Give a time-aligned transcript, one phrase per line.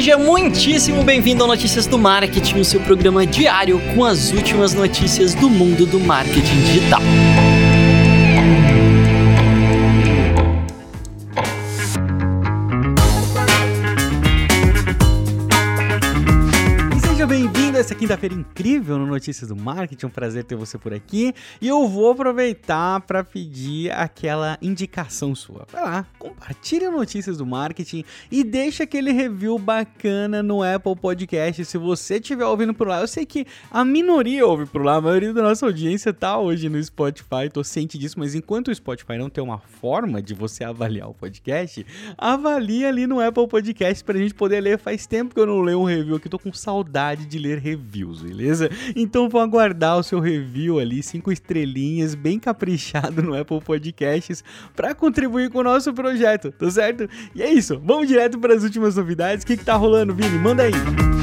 [0.00, 5.34] Seja muitíssimo bem-vindo ao Notícias do Marketing, o seu programa diário com as últimas notícias
[5.34, 7.02] do mundo do marketing digital.
[18.00, 20.06] Quinta-feira incrível no Notícias do Marketing.
[20.06, 21.34] Um prazer ter você por aqui.
[21.60, 25.66] E eu vou aproveitar para pedir aquela indicação sua.
[25.70, 28.02] Vai lá, compartilhe Notícias do Marketing
[28.32, 31.62] e deixa aquele review bacana no Apple Podcast.
[31.62, 35.00] Se você estiver ouvindo por lá, eu sei que a minoria ouve por lá, a
[35.02, 39.18] maioria da nossa audiência tá hoje no Spotify, tô ciente disso, mas enquanto o Spotify
[39.18, 41.84] não tem uma forma de você avaliar o podcast,
[42.16, 44.78] avalie ali no Apple Podcast pra gente poder ler.
[44.78, 47.58] Faz tempo que eu não leio um review aqui, tô com saudade de ler
[47.90, 48.70] reviews, beleza?
[48.94, 54.44] Então vou aguardar o seu review ali, cinco estrelinhas, bem caprichado no Apple Podcasts,
[54.76, 57.08] para contribuir com o nosso projeto, tá certo?
[57.34, 59.42] E é isso, vamos direto para as últimas novidades.
[59.42, 60.38] O que, que tá rolando, Vini?
[60.38, 61.19] Manda aí!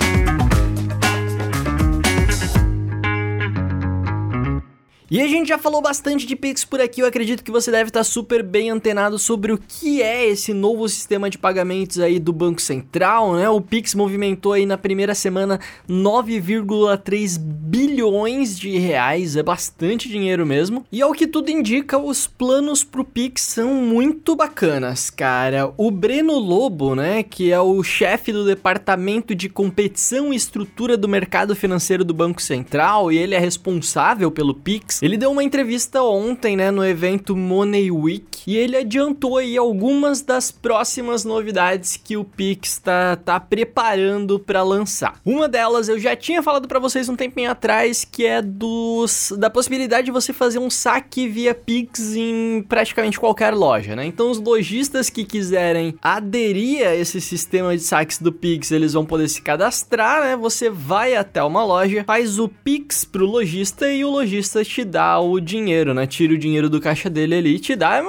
[5.09, 7.89] E a gente já falou bastante de Pix por aqui, eu acredito que você deve
[7.89, 12.33] estar super bem antenado sobre o que é esse novo sistema de pagamentos aí do
[12.33, 13.50] Banco Central, né?
[13.50, 20.85] O Pix movimentou aí na primeira semana 9,3 bilhões de reais, é bastante dinheiro mesmo.
[20.91, 25.72] E ao que tudo indica, os planos pro Pix são muito bacanas, cara.
[25.78, 31.08] O Breno Lobo, né, que é o chefe do departamento de competição e estrutura do
[31.08, 36.02] mercado financeiro do Banco Central, e ele é responsável pelo Pix ele deu uma entrevista
[36.02, 42.16] ontem, né, no evento Money Week, e ele adiantou aí algumas das próximas novidades que
[42.16, 45.20] o Pix tá, tá preparando para lançar.
[45.25, 49.50] Uma delas eu já tinha falado para vocês um tempinho atrás, que é dos da
[49.50, 54.06] possibilidade de você fazer um saque via Pix em praticamente qualquer loja, né?
[54.06, 59.06] Então os lojistas que quiserem aderir a esse sistema de saques do Pix, eles vão
[59.06, 60.36] poder se cadastrar, né?
[60.38, 65.20] Você vai até uma loja, faz o Pix pro lojista e o lojista te dá
[65.20, 66.08] o dinheiro, né?
[66.08, 68.02] Tira o dinheiro do caixa dele ali e te dá.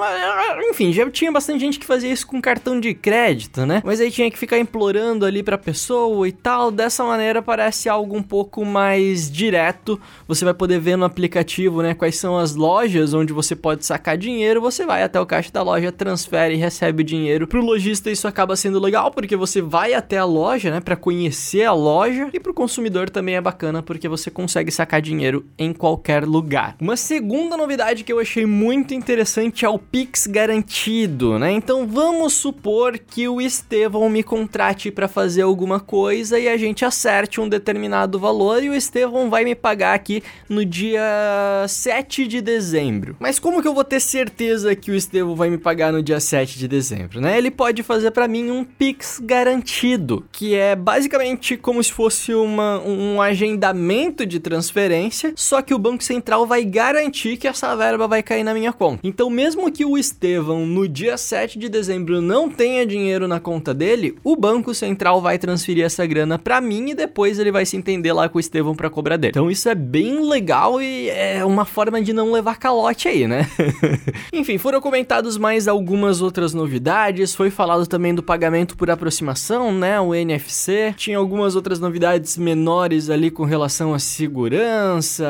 [0.71, 3.83] Enfim, já tinha bastante gente que fazia isso com cartão de crédito, né?
[3.85, 6.71] Mas aí tinha que ficar implorando ali pra pessoa e tal.
[6.71, 10.01] Dessa maneira parece algo um pouco mais direto.
[10.27, 11.93] Você vai poder ver no aplicativo, né?
[11.93, 14.61] Quais são as lojas onde você pode sacar dinheiro.
[14.61, 17.47] Você vai até o caixa da loja, transfere e recebe dinheiro.
[17.47, 20.81] Pro lojista isso acaba sendo legal porque você vai até a loja, né?
[20.81, 22.29] Pra conhecer a loja.
[22.33, 26.68] E pro consumidor também é bacana porque você consegue sacar dinheiro em qualquer lugar.
[26.81, 31.53] Uma segunda novidade que eu achei muito interessante é o Pix garantido, né?
[31.53, 36.85] Então vamos supor que o Estevão me contrate para fazer alguma coisa e a gente
[36.85, 42.41] acerte um determinado valor e o Estevão vai me pagar aqui no dia 7 de
[42.41, 43.17] dezembro.
[43.19, 46.21] Mas como que eu vou ter certeza que o Estevão vai me pagar no dia
[46.21, 47.37] 7 de dezembro, né?
[47.37, 52.81] Ele pode fazer para mim um Pix garantido, que é basicamente como se fosse uma,
[52.81, 58.09] um agendamento de transferência, só que o Banco Central vai vai garantir que essa verba
[58.09, 58.99] vai cair na minha conta.
[59.05, 63.73] Então, mesmo que o Estevão no dia 7 de dezembro não tenha dinheiro na conta
[63.73, 67.77] dele, o Banco Central vai transferir essa grana para mim e depois ele vai se
[67.77, 69.31] entender lá com o Estevão para cobrar dele.
[69.31, 73.49] Então, isso é bem legal e é uma forma de não levar calote aí, né?
[74.33, 80.01] Enfim, foram comentados mais algumas outras novidades, foi falado também do pagamento por aproximação, né,
[80.01, 80.93] o NFC.
[80.97, 85.25] Tinha algumas outras novidades menores ali com relação à segurança,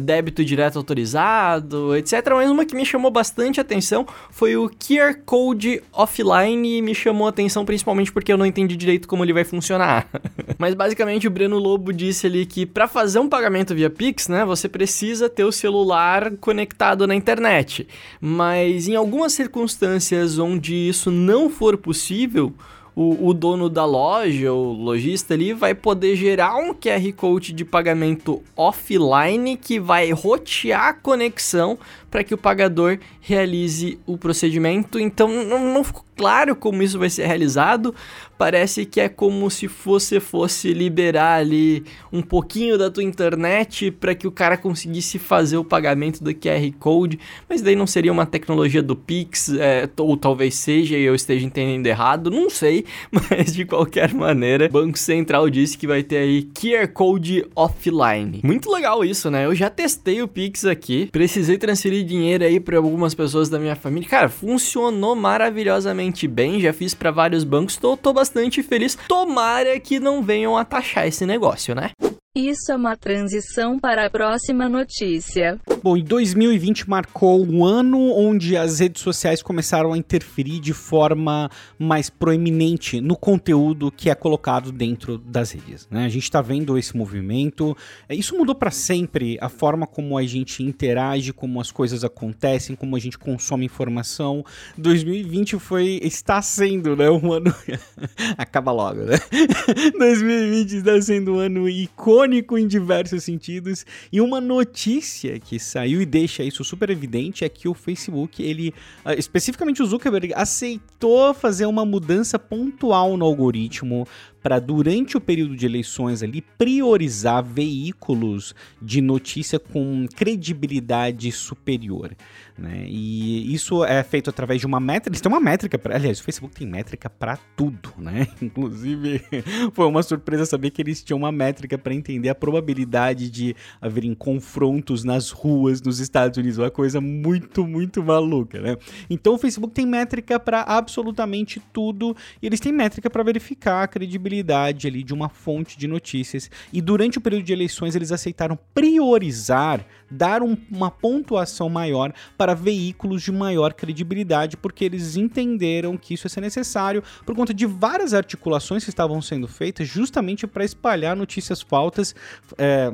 [0.00, 2.12] débito direto direto autorizado, etc.
[2.30, 7.28] Mas uma que me chamou bastante atenção foi o QR Code offline e me chamou
[7.28, 10.08] atenção principalmente porque eu não entendi direito como ele vai funcionar.
[10.58, 14.44] Mas basicamente o Breno Lobo disse ali que para fazer um pagamento via Pix, né,
[14.44, 17.86] você precisa ter o celular conectado na internet.
[18.20, 22.52] Mas em algumas circunstâncias onde isso não for possível,
[22.96, 27.62] o, o dono da loja, o lojista ali, vai poder gerar um QR Code de
[27.62, 31.78] pagamento offline que vai rotear a conexão
[32.10, 34.98] para que o pagador realize o procedimento.
[34.98, 37.94] Então não, não ficou claro como isso vai ser realizado.
[38.38, 44.14] Parece que é como se você fosse liberar ali um pouquinho da tua internet para
[44.14, 48.26] que o cara conseguisse fazer o pagamento do QR Code, mas daí não seria uma
[48.26, 53.54] tecnologia do Pix, é, ou talvez seja e eu esteja entendendo errado, não sei, mas
[53.54, 58.40] de qualquer maneira, o Banco Central disse que vai ter aí QR Code offline.
[58.44, 59.46] Muito legal isso, né?
[59.46, 63.76] Eu já testei o Pix aqui, precisei transferir dinheiro aí para algumas pessoas da minha
[63.76, 64.08] família.
[64.08, 68.96] Cara, funcionou maravilhosamente bem, já fiz para vários bancos, tô, tô bastante feliz.
[69.08, 71.90] Tomara que não venham a taxar esse negócio, né?
[72.36, 75.58] Isso é uma transição para a próxima notícia.
[75.82, 81.50] Bom, em 2020 marcou um ano onde as redes sociais começaram a interferir de forma
[81.78, 85.88] mais proeminente no conteúdo que é colocado dentro das redes.
[85.90, 86.04] Né?
[86.04, 87.74] A gente está vendo esse movimento.
[88.10, 92.96] Isso mudou para sempre a forma como a gente interage, como as coisas acontecem, como
[92.96, 94.44] a gente consome informação.
[94.76, 97.54] 2020 foi, está sendo, né, um ano
[98.36, 99.16] acaba logo, né?
[99.98, 103.86] 2020 está sendo um ano icônico icônico em diversos sentidos.
[104.12, 108.74] E uma notícia que saiu e deixa isso super evidente é que o Facebook, ele,
[109.04, 114.06] ah, especificamente o Zuckerberg, aceitou fazer uma mudança pontual no algoritmo
[114.42, 122.14] para durante o período de eleições ali priorizar veículos de notícia com credibilidade superior,
[122.56, 122.84] né?
[122.86, 126.22] E isso é feito através de uma métrica, eles têm uma métrica, pra, aliás, o
[126.22, 128.28] Facebook tem métrica para tudo, né?
[128.40, 129.20] Inclusive,
[129.74, 134.14] foi uma surpresa saber que eles tinham uma métrica para entender a probabilidade de haverem
[134.14, 138.76] confrontos nas ruas nos Estados Unidos, uma coisa muito, muito maluca, né?
[139.10, 143.88] Então o Facebook tem métrica para absolutamente tudo e eles têm métrica para verificar a
[143.88, 146.50] credibilidade credibilidade ali de uma fonte de notícias.
[146.72, 152.54] E durante o período de eleições eles aceitaram priorizar, dar um, uma pontuação maior para
[152.54, 157.66] veículos de maior credibilidade, porque eles entenderam que isso ia ser necessário por conta de
[157.66, 162.14] várias articulações que estavam sendo feitas justamente para espalhar notícias faltas,
[162.58, 162.92] é,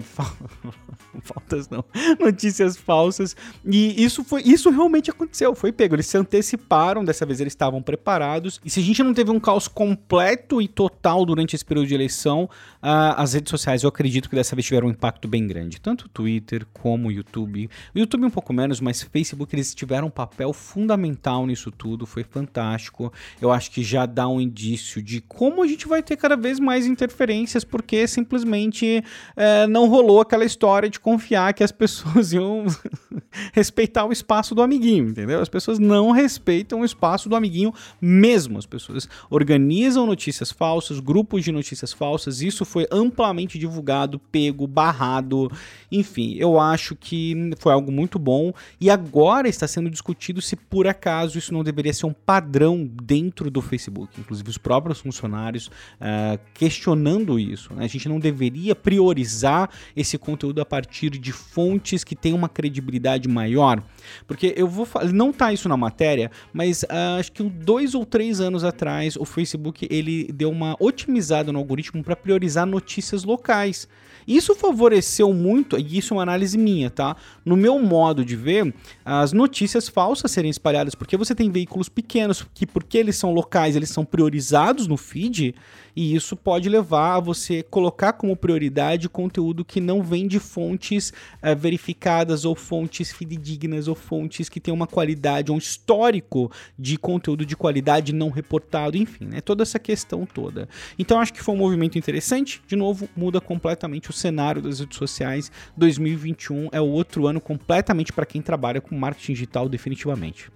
[1.22, 1.84] faltas não,
[2.18, 3.36] notícias falsas.
[3.64, 5.94] E isso foi, isso realmente aconteceu, foi pego.
[5.94, 8.60] Eles se anteciparam, dessa vez eles estavam preparados.
[8.64, 11.94] E se a gente não teve um caos completo e total durante esse período de
[11.94, 12.44] eleição,
[12.82, 15.80] uh, as redes sociais eu acredito que dessa vez tiveram um impacto bem grande.
[15.80, 17.68] Tanto o Twitter como o YouTube.
[17.94, 22.24] O YouTube um pouco menos, mas Facebook eles tiveram um papel fundamental nisso tudo, foi
[22.24, 23.12] fantástico.
[23.40, 26.58] Eu acho que já dá um indício de como a gente vai ter cada vez
[26.58, 29.02] mais interferências, porque simplesmente
[29.36, 32.64] uh, não rolou aquela história de confiar que as pessoas iam
[33.52, 35.40] respeitar o espaço do amiguinho, entendeu?
[35.40, 38.58] As pessoas não respeitam o espaço do amiguinho mesmo.
[38.58, 45.50] As pessoas organizam notícias falsas, grupos de notícias falsas, isso foi amplamente divulgado, pego, barrado,
[45.90, 50.86] enfim, eu acho que foi algo muito bom e agora está sendo discutido se por
[50.86, 56.38] acaso isso não deveria ser um padrão dentro do Facebook, inclusive os próprios funcionários uh,
[56.54, 57.74] questionando isso.
[57.74, 57.84] Né?
[57.84, 63.28] A gente não deveria priorizar esse conteúdo a partir de fontes que têm uma credibilidade
[63.28, 63.82] maior,
[64.26, 68.40] porque eu vou não tá isso na matéria, mas uh, acho que dois ou três
[68.40, 73.88] anos atrás o Facebook ele deu uma otimizada no algoritmo para priorizar notícias locais.
[74.26, 77.16] Isso favoreceu muito, e isso é uma análise minha, tá?
[77.44, 78.74] No meu modo de ver,
[79.04, 83.76] as notícias falsas serem espalhadas, porque você tem veículos pequenos que, porque eles são locais,
[83.76, 85.54] eles são priorizados no feed,
[85.94, 91.12] e isso pode levar a você colocar como prioridade conteúdo que não vem de fontes
[91.42, 97.44] é, verificadas ou fontes fidedignas ou fontes que têm uma qualidade, um histórico de conteúdo
[97.44, 99.40] de qualidade não reportado, enfim, né?
[99.40, 100.68] Toda essa questão toda.
[100.98, 102.62] Então acho que foi um movimento interessante.
[102.66, 105.52] De novo, muda completamente o cenário das redes sociais.
[105.76, 110.50] 2021 é o outro ano completamente para quem trabalha com marketing digital, definitivamente.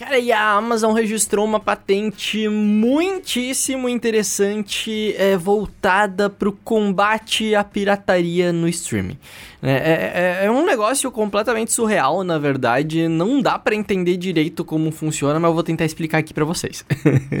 [0.00, 7.62] Cara, e a Amazon registrou uma patente muitíssimo interessante é, voltada para o combate à
[7.62, 9.18] pirataria no streaming.
[9.62, 13.08] É, é, é, é, um negócio completamente surreal, na verdade.
[13.08, 16.82] Não dá para entender direito como funciona, mas eu vou tentar explicar aqui para vocês.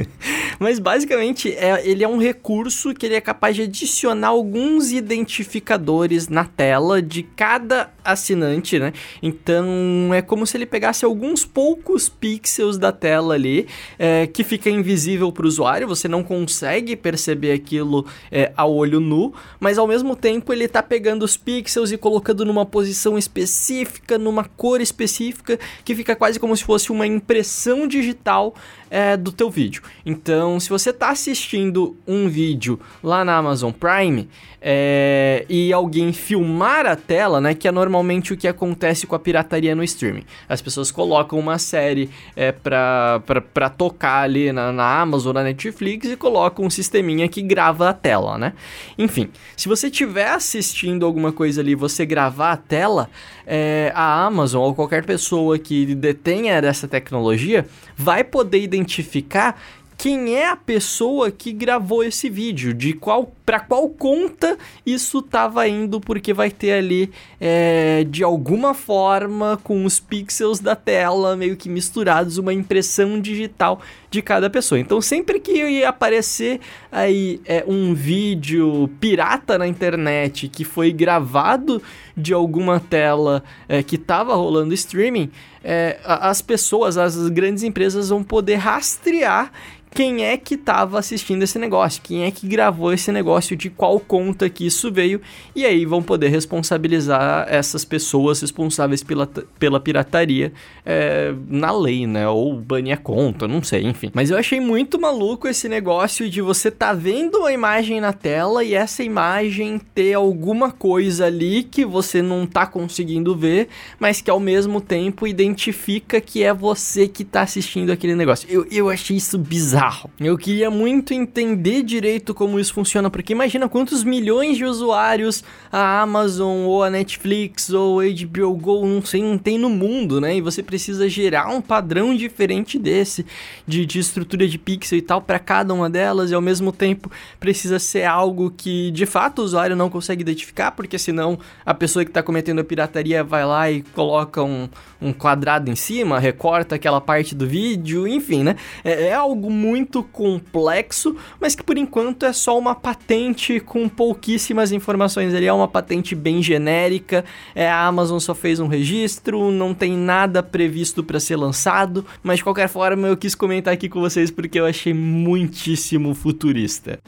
[0.60, 6.28] mas basicamente, é, ele é um recurso que ele é capaz de adicionar alguns identificadores
[6.28, 8.92] na tela de cada assinante, né?
[9.22, 13.66] Então é como se ele pegasse alguns poucos pixels da tela ali,
[13.98, 15.88] é, que fica invisível para o usuário.
[15.88, 20.82] Você não consegue perceber aquilo é, a olho nu, mas ao mesmo tempo ele está
[20.82, 26.56] pegando os pixels e colocando numa posição específica, numa cor específica, que fica quase como
[26.56, 28.54] se fosse uma impressão digital
[28.90, 29.82] é, do teu vídeo.
[30.04, 34.28] Então, se você está assistindo um vídeo lá na Amazon Prime
[34.60, 39.18] é, e alguém filmar a tela, né, que é normalmente o que acontece com a
[39.18, 40.24] pirataria no streaming.
[40.48, 42.10] As pessoas colocam uma série
[42.40, 47.90] é, pra tocar ali na, na Amazon, na Netflix e colocam um sisteminha que grava
[47.90, 48.54] a tela, né?
[48.96, 53.10] Enfim, se você estiver assistindo alguma coisa ali você gravar a tela,
[53.46, 59.60] é, a Amazon ou qualquer pessoa que detenha essa tecnologia vai poder identificar
[60.00, 65.68] quem é a pessoa que gravou esse vídeo, de qual para qual conta isso estava
[65.68, 71.54] indo, porque vai ter ali é, de alguma forma com os pixels da tela meio
[71.54, 74.78] que misturados uma impressão digital de cada pessoa.
[74.78, 81.80] Então, sempre que ia aparecer aí é, um vídeo pirata na internet que foi gravado
[82.16, 85.30] de alguma tela é, que estava rolando streaming,
[85.62, 89.52] é, as pessoas, as grandes empresas vão poder rastrear
[89.92, 93.98] quem é que estava assistindo esse negócio, quem é que gravou esse negócio, de qual
[93.98, 95.20] conta que isso veio,
[95.54, 99.26] e aí vão poder responsabilizar essas pessoas responsáveis pela,
[99.58, 100.52] pela pirataria
[100.86, 102.28] é, na lei, né?
[102.28, 103.99] Ou banir a conta, não sei, enfim.
[104.14, 108.62] Mas eu achei muito maluco esse negócio de você tá vendo uma imagem na tela
[108.64, 114.30] e essa imagem ter alguma coisa ali que você não tá conseguindo ver, mas que
[114.30, 118.48] ao mesmo tempo identifica que é você que tá assistindo aquele negócio.
[118.50, 120.10] Eu, eu achei isso bizarro bizarro.
[120.18, 126.00] Eu queria muito entender direito como isso funciona, porque imagina quantos milhões de usuários a
[126.00, 130.36] Amazon ou a Netflix ou a HBO Go, não sei, não tem no mundo, né?
[130.36, 133.24] E você precisa gerar um padrão diferente desse,
[133.66, 137.10] de, de estrutura de pixel e tal, para cada uma delas, e ao mesmo tempo
[137.38, 142.04] precisa ser algo que de fato o usuário não consegue identificar, porque senão a pessoa
[142.04, 144.68] que está cometendo a pirataria vai lá e coloca um,
[145.00, 148.56] um quadrado em cima, recorta aquela parte do vídeo, enfim, né?
[148.84, 154.72] É, é algo muito complexo, mas que por enquanto é só uma patente com pouquíssimas
[154.72, 155.34] informações.
[155.34, 157.24] Ele é uma patente bem genérica.
[157.54, 162.38] É, a Amazon só fez um registro, não tem nada previsto para ser lançado, mas
[162.38, 167.00] de qualquer forma eu quis comentar aqui com vocês porque eu achei muitíssimo futurista.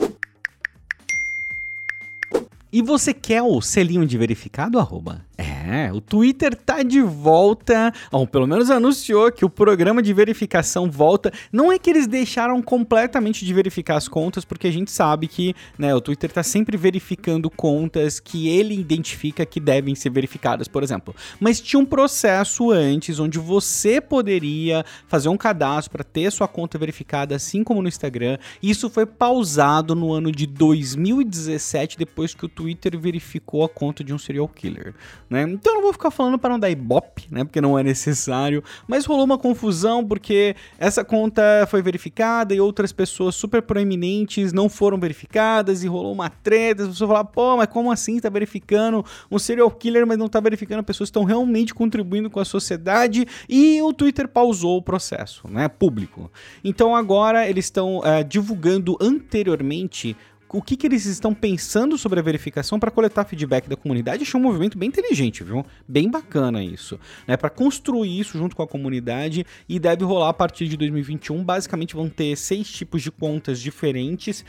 [2.72, 5.22] E você quer o selinho de verificado, arroba?
[5.36, 5.51] É,
[5.92, 11.32] o Twitter tá de volta, ou pelo menos anunciou que o programa de verificação volta.
[11.52, 15.54] Não é que eles deixaram completamente de verificar as contas, porque a gente sabe que
[15.78, 20.82] né, o Twitter tá sempre verificando contas que ele identifica que devem ser verificadas, por
[20.82, 21.14] exemplo.
[21.38, 26.78] Mas tinha um processo antes onde você poderia fazer um cadastro para ter sua conta
[26.78, 28.38] verificada, assim como no Instagram.
[28.62, 34.12] Isso foi pausado no ano de 2017, depois que o Twitter verificou a conta de
[34.12, 34.94] um serial killer,
[35.28, 35.51] né?
[35.52, 37.44] Então eu não vou ficar falando para não dar ibope, né?
[37.44, 38.62] Porque não é necessário.
[38.86, 44.68] Mas rolou uma confusão porque essa conta foi verificada e outras pessoas super proeminentes não
[44.68, 46.82] foram verificadas e rolou uma treta.
[46.82, 50.40] As pessoas falaram, pô, mas como assim tá verificando um serial killer, mas não tá
[50.40, 53.26] verificando pessoas que estão realmente contribuindo com a sociedade?
[53.48, 55.68] E o Twitter pausou o processo, né?
[55.68, 56.30] Público.
[56.64, 60.16] Então agora eles estão uh, divulgando anteriormente
[60.52, 64.22] o que, que eles estão pensando sobre a verificação para coletar feedback da comunidade.
[64.22, 65.64] Achei um movimento bem inteligente, viu?
[65.88, 67.00] Bem bacana isso.
[67.26, 67.36] Né?
[67.36, 71.42] Para construir isso junto com a comunidade e deve rolar a partir de 2021.
[71.42, 74.44] Basicamente vão ter seis tipos de contas diferentes.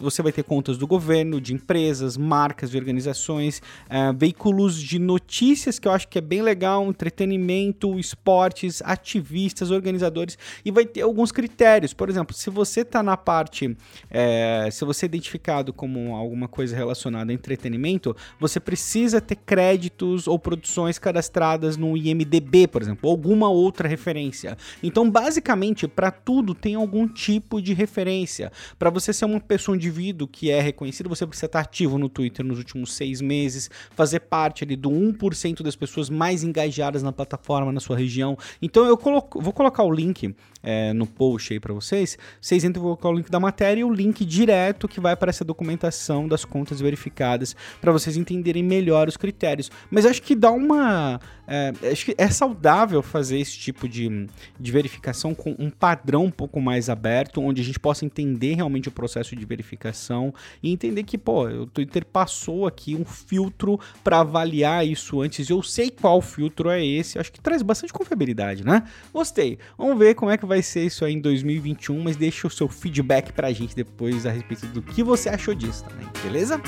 [0.00, 5.78] Você vai ter contas do governo, de empresas, marcas de organizações, uh, veículos de notícias,
[5.78, 11.30] que eu acho que é bem legal, entretenimento, esportes, ativistas, organizadores, e vai ter alguns
[11.30, 11.94] critérios.
[11.94, 13.76] Por exemplo, se você está na parte,
[14.10, 20.38] é, se você identificar como alguma coisa relacionada a entretenimento, você precisa ter créditos ou
[20.38, 24.56] produções cadastradas no IMDB, por exemplo, ou alguma outra referência.
[24.82, 28.50] Então, basicamente, para tudo tem algum tipo de referência.
[28.78, 32.08] Para você ser uma pessoa, um indivíduo que é reconhecido, você precisa estar ativo no
[32.08, 37.12] Twitter nos últimos seis meses, fazer parte ali do 1% das pessoas mais engajadas na
[37.12, 38.36] plataforma na sua região.
[38.62, 40.34] Então, eu vou colocar o link
[40.64, 42.18] é, no post aí para vocês.
[42.40, 45.30] Vocês entram, vou colocar o link da matéria e o link direto que vai para
[45.30, 49.70] essa documentação das contas verificadas para vocês entenderem melhor os critérios.
[49.90, 51.20] Mas acho que dá uma.
[51.46, 54.26] É, acho que é saudável fazer esse tipo de,
[54.58, 58.88] de verificação com um padrão um pouco mais aberto, onde a gente possa entender realmente
[58.88, 64.20] o processo de verificação e entender que, pô, o Twitter passou aqui um filtro para
[64.20, 65.50] avaliar isso antes.
[65.50, 68.84] Eu sei qual filtro é esse, acho que traz bastante confiabilidade, né?
[69.12, 69.58] Gostei.
[69.76, 72.68] Vamos ver como é que vai ser isso aí em 2021, mas deixa o seu
[72.68, 76.60] feedback pra gente depois a respeito do que você achou disso também, beleza?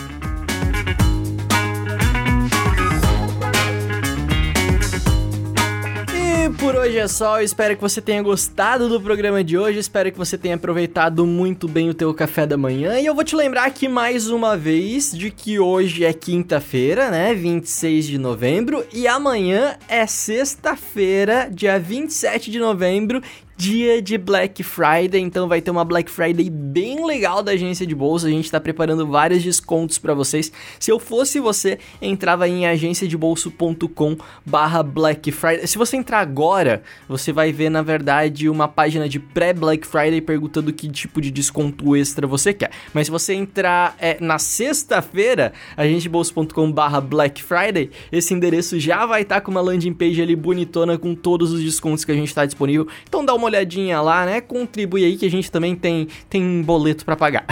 [6.46, 9.80] E por hoje é só, eu espero que você tenha gostado do programa de hoje,
[9.80, 13.24] espero que você tenha aproveitado muito bem o teu café da manhã, e eu vou
[13.24, 18.86] te lembrar aqui mais uma vez de que hoje é quinta-feira, né, 26 de novembro,
[18.92, 23.20] e amanhã é sexta-feira, dia 27 de novembro,
[23.56, 27.94] dia de Black Friday, então vai ter uma Black Friday bem legal da agência de
[27.94, 28.26] bolsa.
[28.26, 30.52] A gente está preparando vários descontos para vocês.
[30.78, 35.66] Se eu fosse você, entrava em agenciadebolso.com/barra Black Friday.
[35.66, 40.70] Se você entrar agora, você vai ver na verdade uma página de pré-Black Friday perguntando
[40.70, 42.70] que tipo de desconto extra você quer.
[42.92, 49.36] Mas se você entrar é, na sexta-feira, agenciadebolso.com/barra Black Friday, esse endereço já vai estar
[49.36, 52.44] tá com uma landing page ali bonitona com todos os descontos que a gente está
[52.44, 52.86] disponível.
[53.08, 54.40] Então dá uma olhadinha lá, né?
[54.40, 57.46] Contribui aí que a gente também tem, tem um boleto para pagar.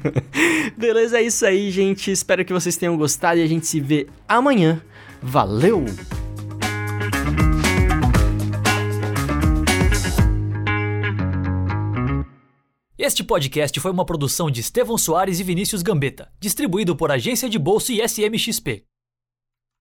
[0.76, 2.10] Beleza, é isso aí, gente.
[2.10, 4.80] Espero que vocês tenham gostado e a gente se vê amanhã.
[5.20, 5.84] Valeu!
[12.98, 17.58] Este podcast foi uma produção de Estevão Soares e Vinícius Gambetta, distribuído por Agência de
[17.58, 18.84] Bolsa e SMXP.